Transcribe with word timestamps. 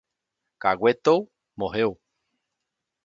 Caguetou, 0.57 1.29
morreu 1.55 2.01